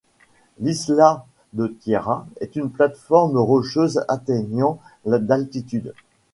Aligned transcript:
L'isla 0.59 1.27
de 1.53 1.67
Tierra 1.67 2.25
est 2.39 2.55
une 2.55 2.71
plate-forme 2.71 3.37
rocheuse 3.37 4.03
atteignant 4.07 4.79
d'altitude. 5.05 5.93